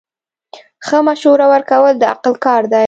[0.85, 2.79] ښه مشوره ورکول د عقل کار دی.